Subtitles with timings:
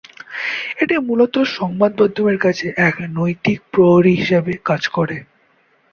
[0.81, 5.17] এটি মূলত সংবাদ মাধ্যমের কাছে এক নৈতিক প্রহরী হিসাবে কাজ করে।